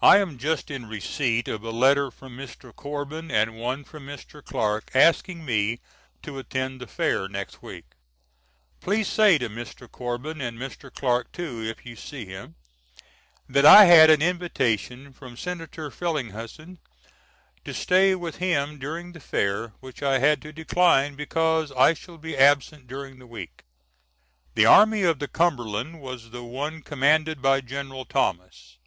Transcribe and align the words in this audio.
I 0.00 0.18
am 0.18 0.38
just 0.38 0.70
in 0.70 0.86
receipt 0.86 1.48
of 1.48 1.64
a 1.64 1.72
letter 1.72 2.12
from 2.12 2.36
Mr. 2.36 2.72
Corbin, 2.72 3.32
and 3.32 3.56
one 3.58 3.82
from 3.82 4.06
Mr. 4.06 4.44
Clark, 4.44 4.92
asking 4.94 5.44
me 5.44 5.80
to 6.22 6.38
attend 6.38 6.80
the 6.80 6.86
Fair 6.86 7.28
next 7.28 7.60
week. 7.60 7.86
Please 8.80 9.08
say 9.08 9.38
to 9.38 9.48
Mr. 9.50 9.90
Corbin, 9.90 10.40
and 10.40 10.56
Mr. 10.56 10.88
Clark 10.94 11.32
too 11.32 11.64
if 11.64 11.84
you 11.84 11.96
see 11.96 12.26
him, 12.26 12.54
that 13.48 13.66
I 13.66 13.86
had 13.86 14.08
an 14.08 14.22
invitation 14.22 15.12
from 15.12 15.36
Senator 15.36 15.90
Frelinghuysen 15.90 16.78
to 17.64 17.74
stay 17.74 18.14
with 18.14 18.36
him 18.36 18.78
during 18.78 19.10
the 19.10 19.18
Fair 19.18 19.70
which 19.80 20.00
I 20.00 20.20
had 20.20 20.40
to 20.42 20.52
decline 20.52 21.16
because 21.16 21.72
I 21.72 21.94
shall 21.94 22.18
be 22.18 22.36
absent 22.38 22.86
during 22.86 23.18
the 23.18 23.26
week. 23.26 23.64
The 24.54 24.66
Army 24.66 25.02
of 25.02 25.18
the 25.18 25.26
Cumberland 25.26 26.00
was 26.00 26.30
the 26.30 26.44
one 26.44 26.82
commanded 26.82 27.42
by 27.42 27.60
General 27.62 28.04
Thomas. 28.04 28.78